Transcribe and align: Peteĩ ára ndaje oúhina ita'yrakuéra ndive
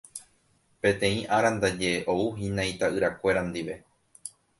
Peteĩ 0.85 1.19
ára 1.37 1.49
ndaje 1.57 1.91
oúhina 2.13 2.63
ita'yrakuéra 2.71 3.41
ndive 3.51 3.75